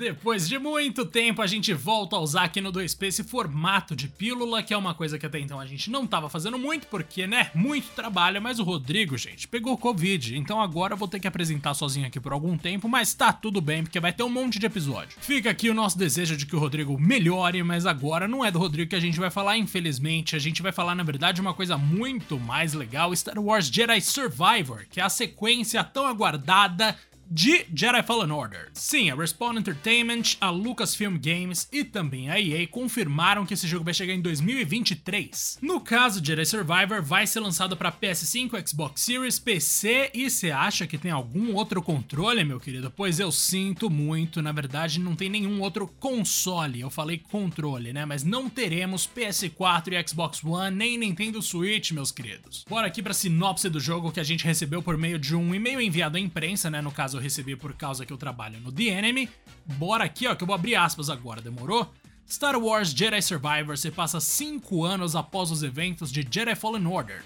Depois 0.00 0.48
de 0.48 0.58
muito 0.58 1.04
tempo, 1.04 1.42
a 1.42 1.46
gente 1.46 1.74
volta 1.74 2.16
a 2.16 2.20
usar 2.20 2.44
aqui 2.44 2.58
no 2.58 2.72
2P 2.72 3.08
esse 3.08 3.22
formato 3.22 3.94
de 3.94 4.08
pílula, 4.08 4.62
que 4.62 4.72
é 4.72 4.76
uma 4.76 4.94
coisa 4.94 5.18
que 5.18 5.26
até 5.26 5.38
então 5.38 5.60
a 5.60 5.66
gente 5.66 5.90
não 5.90 6.06
tava 6.06 6.30
fazendo 6.30 6.58
muito, 6.58 6.86
porque, 6.86 7.26
né, 7.26 7.50
muito 7.54 7.88
trabalho, 7.88 8.40
mas 8.40 8.58
o 8.58 8.62
Rodrigo, 8.62 9.18
gente, 9.18 9.46
pegou 9.46 9.76
Covid, 9.76 10.38
então 10.38 10.58
agora 10.58 10.94
eu 10.94 10.96
vou 10.96 11.06
ter 11.06 11.20
que 11.20 11.28
apresentar 11.28 11.74
sozinho 11.74 12.06
aqui 12.06 12.18
por 12.18 12.32
algum 12.32 12.56
tempo, 12.56 12.88
mas 12.88 13.12
tá 13.12 13.30
tudo 13.30 13.60
bem, 13.60 13.82
porque 13.82 14.00
vai 14.00 14.10
ter 14.10 14.22
um 14.22 14.30
monte 14.30 14.58
de 14.58 14.64
episódio. 14.64 15.18
Fica 15.20 15.50
aqui 15.50 15.68
o 15.68 15.74
nosso 15.74 15.98
desejo 15.98 16.34
de 16.34 16.46
que 16.46 16.56
o 16.56 16.58
Rodrigo 16.58 16.98
melhore, 16.98 17.62
mas 17.62 17.84
agora 17.84 18.26
não 18.26 18.42
é 18.42 18.50
do 18.50 18.58
Rodrigo 18.58 18.88
que 18.88 18.96
a 18.96 19.00
gente 19.00 19.20
vai 19.20 19.30
falar, 19.30 19.58
infelizmente, 19.58 20.34
a 20.34 20.38
gente 20.38 20.62
vai 20.62 20.72
falar, 20.72 20.94
na 20.94 21.02
verdade, 21.02 21.42
uma 21.42 21.52
coisa 21.52 21.76
muito 21.76 22.40
mais 22.40 22.72
legal, 22.72 23.14
Star 23.14 23.38
Wars 23.38 23.66
Jedi 23.66 24.00
Survivor, 24.00 24.86
que 24.90 24.98
é 24.98 25.02
a 25.02 25.10
sequência 25.10 25.84
tão 25.84 26.06
aguardada 26.06 26.96
de 27.30 27.64
Jedi 27.72 28.02
Fallen 28.02 28.32
Order. 28.32 28.70
Sim, 28.74 29.08
a 29.08 29.14
Respawn 29.14 29.56
Entertainment, 29.56 30.36
a 30.40 30.50
Lucasfilm 30.50 31.16
Games 31.16 31.68
e 31.70 31.84
também 31.84 32.28
a 32.28 32.40
EA 32.40 32.66
confirmaram 32.66 33.46
que 33.46 33.54
esse 33.54 33.68
jogo 33.68 33.84
vai 33.84 33.94
chegar 33.94 34.12
em 34.12 34.20
2023. 34.20 35.58
No 35.62 35.80
caso, 35.80 36.24
Jedi 36.24 36.44
Survivor 36.44 37.00
vai 37.00 37.28
ser 37.28 37.38
lançado 37.38 37.76
para 37.76 37.92
PS5, 37.92 38.68
Xbox 38.68 39.02
Series, 39.02 39.38
PC 39.38 40.10
e 40.12 40.28
você 40.28 40.50
acha 40.50 40.88
que 40.88 40.98
tem 40.98 41.12
algum 41.12 41.54
outro 41.54 41.80
controle, 41.80 42.42
meu 42.42 42.58
querido? 42.58 42.90
Pois 42.90 43.20
eu 43.20 43.30
sinto 43.30 43.88
muito, 43.88 44.42
na 44.42 44.50
verdade 44.50 44.98
não 44.98 45.14
tem 45.14 45.28
nenhum 45.28 45.60
outro 45.60 45.86
console. 45.86 46.80
Eu 46.80 46.90
falei 46.90 47.18
controle, 47.18 47.92
né? 47.92 48.04
Mas 48.04 48.24
não 48.24 48.50
teremos 48.50 49.06
PS4 49.06 49.92
e 49.92 50.08
Xbox 50.08 50.42
One, 50.42 50.76
nem 50.76 50.98
Nintendo 50.98 51.40
Switch, 51.40 51.92
meus 51.92 52.10
queridos. 52.10 52.64
Bora 52.68 52.88
aqui 52.88 53.00
para 53.00 53.14
sinopse 53.14 53.68
do 53.68 53.78
jogo 53.78 54.10
que 54.10 54.18
a 54.18 54.24
gente 54.24 54.44
recebeu 54.44 54.82
por 54.82 54.96
meio 54.96 55.18
de 55.18 55.36
um 55.36 55.54
e-mail 55.54 55.80
enviado 55.80 56.16
à 56.16 56.20
imprensa, 56.20 56.68
né? 56.68 56.80
No 56.82 56.90
caso 56.90 57.19
eu 57.20 57.22
recebi 57.22 57.54
por 57.54 57.74
causa 57.74 58.06
que 58.06 58.12
eu 58.12 58.16
trabalho 58.16 58.58
no 58.60 58.72
The 58.72 58.84
Enemy. 58.84 59.28
Bora 59.76 60.04
aqui, 60.04 60.26
ó, 60.26 60.34
que 60.34 60.42
eu 60.42 60.46
vou 60.46 60.54
abrir 60.54 60.74
aspas 60.74 61.10
agora, 61.10 61.42
demorou? 61.42 61.92
Star 62.28 62.56
Wars 62.56 62.90
Jedi 62.90 63.20
Survivor 63.20 63.76
se 63.76 63.90
passa 63.90 64.20
5 64.20 64.84
anos 64.84 65.14
após 65.14 65.50
os 65.50 65.62
eventos 65.62 66.10
de 66.10 66.26
Jedi 66.28 66.54
Fallen 66.54 66.86
Order. 66.86 67.22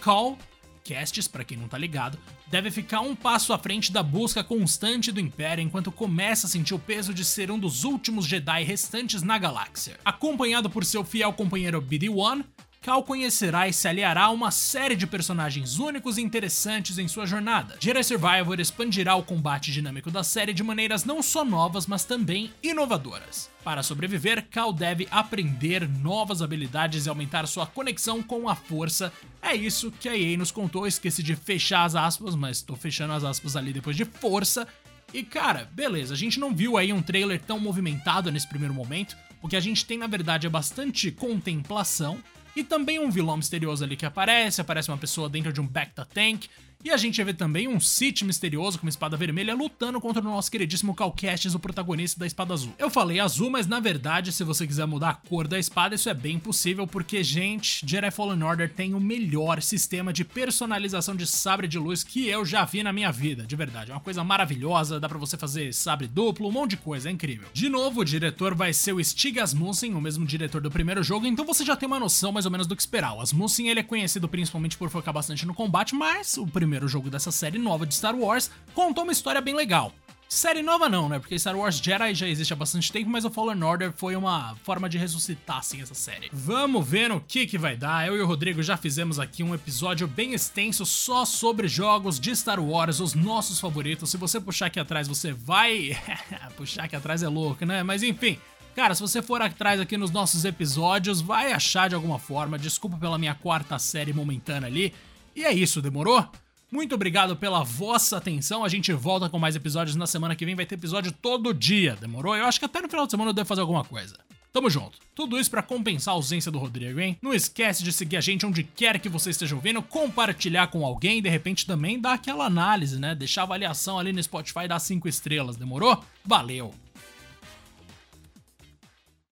Call, 0.00 0.36
Castes, 0.84 1.28
para 1.28 1.44
quem 1.44 1.56
não 1.56 1.68
tá 1.68 1.78
ligado, 1.78 2.18
deve 2.48 2.70
ficar 2.70 3.00
um 3.00 3.14
passo 3.14 3.52
à 3.52 3.58
frente 3.58 3.92
da 3.92 4.02
busca 4.02 4.42
constante 4.42 5.12
do 5.12 5.20
Império 5.20 5.62
enquanto 5.62 5.92
começa 5.92 6.46
a 6.46 6.50
sentir 6.50 6.74
o 6.74 6.78
peso 6.78 7.14
de 7.14 7.24
ser 7.24 7.50
um 7.50 7.58
dos 7.58 7.84
últimos 7.84 8.26
Jedi 8.26 8.64
restantes 8.64 9.22
na 9.22 9.38
galáxia. 9.38 9.98
Acompanhado 10.04 10.68
por 10.68 10.84
seu 10.84 11.04
fiel 11.04 11.32
companheiro 11.32 11.80
BD-1, 11.80 12.44
Cal 12.86 13.02
conhecerá 13.02 13.66
e 13.66 13.72
se 13.72 13.88
aliará 13.88 14.26
a 14.26 14.30
uma 14.30 14.52
série 14.52 14.94
de 14.94 15.08
personagens 15.08 15.80
únicos 15.80 16.18
e 16.18 16.22
interessantes 16.22 16.98
em 16.98 17.08
sua 17.08 17.26
jornada. 17.26 17.76
Jedi 17.80 18.04
Survivor 18.04 18.60
expandirá 18.60 19.16
o 19.16 19.24
combate 19.24 19.72
dinâmico 19.72 20.08
da 20.08 20.22
série 20.22 20.52
de 20.52 20.62
maneiras 20.62 21.04
não 21.04 21.20
só 21.20 21.44
novas, 21.44 21.84
mas 21.84 22.04
também 22.04 22.52
inovadoras. 22.62 23.50
Para 23.64 23.82
sobreviver, 23.82 24.46
Cal 24.48 24.72
deve 24.72 25.08
aprender 25.10 25.88
novas 25.88 26.40
habilidades 26.40 27.06
e 27.06 27.08
aumentar 27.08 27.48
sua 27.48 27.66
conexão 27.66 28.22
com 28.22 28.48
a 28.48 28.54
força. 28.54 29.12
É 29.42 29.52
isso 29.52 29.90
que 29.90 30.08
a 30.08 30.16
EA 30.16 30.38
nos 30.38 30.52
contou, 30.52 30.86
esqueci 30.86 31.24
de 31.24 31.34
fechar 31.34 31.86
as 31.86 31.96
aspas, 31.96 32.36
mas 32.36 32.62
tô 32.62 32.76
fechando 32.76 33.14
as 33.14 33.24
aspas 33.24 33.56
ali 33.56 33.72
depois 33.72 33.96
de 33.96 34.04
força. 34.04 34.64
E 35.12 35.24
cara, 35.24 35.68
beleza, 35.72 36.14
a 36.14 36.16
gente 36.16 36.38
não 36.38 36.54
viu 36.54 36.76
aí 36.76 36.92
um 36.92 37.02
trailer 37.02 37.40
tão 37.40 37.58
movimentado 37.58 38.30
nesse 38.30 38.46
primeiro 38.46 38.72
momento. 38.72 39.16
O 39.42 39.48
que 39.48 39.56
a 39.56 39.60
gente 39.60 39.84
tem 39.84 39.98
na 39.98 40.06
verdade 40.06 40.46
é 40.46 40.50
bastante 40.50 41.10
contemplação 41.10 42.22
e 42.56 42.64
também 42.64 42.98
um 42.98 43.10
vilão 43.10 43.36
misterioso 43.36 43.84
ali 43.84 43.96
que 43.96 44.06
aparece, 44.06 44.60
aparece 44.62 44.90
uma 44.90 44.96
pessoa 44.96 45.28
dentro 45.28 45.52
de 45.52 45.60
um 45.60 45.66
Bacta 45.66 46.06
Tank, 46.06 46.48
e 46.86 46.90
a 46.92 46.96
gente 46.96 47.20
vê 47.24 47.34
também 47.34 47.66
um 47.66 47.80
Sith 47.80 48.22
misterioso 48.22 48.78
com 48.78 48.86
uma 48.86 48.90
espada 48.90 49.16
vermelha 49.16 49.56
lutando 49.56 50.00
contra 50.00 50.22
o 50.22 50.24
nosso 50.24 50.48
queridíssimo 50.48 50.94
Cal 50.94 51.10
Kestis, 51.10 51.52
o 51.52 51.58
protagonista 51.58 52.20
da 52.20 52.28
espada 52.28 52.54
azul. 52.54 52.72
Eu 52.78 52.88
falei 52.88 53.18
azul, 53.18 53.50
mas 53.50 53.66
na 53.66 53.80
verdade, 53.80 54.30
se 54.30 54.44
você 54.44 54.64
quiser 54.64 54.86
mudar 54.86 55.10
a 55.10 55.14
cor 55.14 55.48
da 55.48 55.58
espada, 55.58 55.96
isso 55.96 56.08
é 56.08 56.14
bem 56.14 56.38
possível, 56.38 56.86
porque, 56.86 57.24
gente, 57.24 57.84
Jedi 57.84 58.08
Fallen 58.12 58.40
Order 58.40 58.72
tem 58.72 58.94
o 58.94 59.00
melhor 59.00 59.60
sistema 59.62 60.12
de 60.12 60.24
personalização 60.24 61.16
de 61.16 61.26
sabre 61.26 61.66
de 61.66 61.76
luz 61.76 62.04
que 62.04 62.28
eu 62.28 62.44
já 62.44 62.64
vi 62.64 62.84
na 62.84 62.92
minha 62.92 63.10
vida, 63.10 63.44
de 63.44 63.56
verdade. 63.56 63.90
É 63.90 63.94
uma 63.94 64.00
coisa 64.00 64.22
maravilhosa, 64.22 65.00
dá 65.00 65.08
pra 65.08 65.18
você 65.18 65.36
fazer 65.36 65.74
sabre 65.74 66.06
duplo, 66.06 66.46
um 66.48 66.52
monte 66.52 66.70
de 66.70 66.76
coisa, 66.76 67.08
é 67.08 67.12
incrível. 67.12 67.48
De 67.52 67.68
novo, 67.68 68.02
o 68.02 68.04
diretor 68.04 68.54
vai 68.54 68.72
ser 68.72 68.92
o 68.92 69.02
Stig 69.02 69.40
Asmussen, 69.40 69.92
o 69.92 70.00
mesmo 70.00 70.24
diretor 70.24 70.60
do 70.60 70.70
primeiro 70.70 71.02
jogo, 71.02 71.26
então 71.26 71.44
você 71.44 71.64
já 71.64 71.74
tem 71.74 71.88
uma 71.88 71.98
noção 71.98 72.30
mais 72.30 72.44
ou 72.44 72.52
menos 72.52 72.68
do 72.68 72.76
que 72.76 72.82
esperar. 72.82 73.14
O 73.14 73.20
Asmussen, 73.20 73.70
ele 73.70 73.80
é 73.80 73.82
conhecido 73.82 74.28
principalmente 74.28 74.78
por 74.78 74.88
focar 74.88 75.12
bastante 75.12 75.44
no 75.44 75.52
combate, 75.52 75.92
mas 75.92 76.36
o 76.36 76.46
primeiro 76.46 76.75
primeiro 76.76 76.88
jogo 76.88 77.08
dessa 77.08 77.32
série 77.32 77.58
nova 77.58 77.86
de 77.86 77.94
Star 77.94 78.14
Wars, 78.14 78.50
contou 78.74 79.04
uma 79.04 79.12
história 79.12 79.40
bem 79.40 79.54
legal. 79.54 79.92
Série 80.28 80.60
nova 80.60 80.88
não, 80.88 81.08
né? 81.08 81.18
Porque 81.18 81.38
Star 81.38 81.56
Wars 81.56 81.76
Jedi 81.76 82.12
já 82.14 82.28
existe 82.28 82.52
há 82.52 82.56
bastante 82.56 82.92
tempo, 82.92 83.08
mas 83.08 83.24
o 83.24 83.30
Fallen 83.30 83.62
Order 83.62 83.92
foi 83.92 84.16
uma 84.16 84.56
forma 84.56 84.88
de 84.88 84.98
ressuscitar, 84.98 85.58
assim, 85.58 85.80
essa 85.80 85.94
série. 85.94 86.28
Vamos 86.32 86.86
ver 86.86 87.08
no 87.08 87.20
que 87.20 87.46
que 87.46 87.56
vai 87.56 87.76
dar. 87.76 88.06
Eu 88.06 88.16
e 88.16 88.20
o 88.20 88.26
Rodrigo 88.26 88.62
já 88.62 88.76
fizemos 88.76 89.18
aqui 89.18 89.42
um 89.42 89.54
episódio 89.54 90.06
bem 90.06 90.34
extenso 90.34 90.84
só 90.84 91.24
sobre 91.24 91.68
jogos 91.68 92.18
de 92.18 92.34
Star 92.34 92.60
Wars, 92.60 93.00
os 93.00 93.14
nossos 93.14 93.60
favoritos. 93.60 94.10
Se 94.10 94.16
você 94.16 94.40
puxar 94.40 94.66
aqui 94.66 94.80
atrás, 94.80 95.08
você 95.08 95.32
vai... 95.32 95.96
puxar 96.56 96.84
aqui 96.84 96.96
atrás 96.96 97.22
é 97.22 97.28
louco, 97.28 97.64
né? 97.64 97.82
Mas 97.82 98.02
enfim... 98.02 98.38
Cara, 98.74 98.94
se 98.94 99.00
você 99.00 99.22
for 99.22 99.40
atrás 99.40 99.80
aqui 99.80 99.96
nos 99.96 100.10
nossos 100.10 100.44
episódios, 100.44 101.22
vai 101.22 101.50
achar 101.50 101.88
de 101.88 101.94
alguma 101.94 102.18
forma. 102.18 102.58
Desculpa 102.58 102.98
pela 102.98 103.16
minha 103.16 103.34
quarta 103.34 103.78
série 103.78 104.12
momentânea 104.12 104.68
ali. 104.68 104.92
E 105.36 105.44
é 105.44 105.52
isso, 105.52 105.82
demorou? 105.82 106.26
Muito 106.70 106.94
obrigado 106.94 107.36
pela 107.36 107.62
vossa 107.62 108.16
atenção. 108.16 108.64
A 108.64 108.68
gente 108.68 108.92
volta 108.92 109.28
com 109.28 109.38
mais 109.38 109.54
episódios 109.54 109.96
na 109.96 110.06
semana 110.06 110.34
que 110.34 110.44
vem. 110.44 110.54
Vai 110.54 110.66
ter 110.66 110.74
episódio 110.74 111.12
todo 111.12 111.54
dia, 111.54 111.96
demorou? 111.96 112.36
Eu 112.36 112.44
acho 112.44 112.58
que 112.58 112.64
até 112.64 112.80
no 112.80 112.88
final 112.88 113.06
de 113.06 113.12
semana 113.12 113.30
eu 113.30 113.34
devo 113.34 113.48
fazer 113.48 113.60
alguma 113.60 113.84
coisa. 113.84 114.16
Tamo 114.52 114.70
junto. 114.70 114.98
Tudo 115.14 115.38
isso 115.38 115.50
para 115.50 115.62
compensar 115.62 116.12
a 116.12 116.16
ausência 116.16 116.50
do 116.50 116.58
Rodrigo, 116.58 116.98
hein? 116.98 117.18
Não 117.20 117.34
esquece 117.34 117.84
de 117.84 117.92
seguir 117.92 118.16
a 118.16 118.22
gente 118.22 118.46
onde 118.46 118.64
quer 118.64 118.98
que 118.98 119.08
você 119.08 119.28
esteja 119.28 119.54
ouvindo, 119.54 119.82
compartilhar 119.82 120.68
com 120.68 120.84
alguém, 120.84 121.20
de 121.20 121.28
repente 121.28 121.66
também 121.66 122.00
dar 122.00 122.14
aquela 122.14 122.46
análise, 122.46 122.98
né? 122.98 123.14
Deixar 123.14 123.42
avaliação 123.42 123.98
ali 123.98 124.14
no 124.14 124.22
Spotify 124.22 124.66
das 124.66 124.82
5 124.84 125.06
estrelas, 125.08 125.56
demorou? 125.56 126.02
Valeu! 126.24 126.74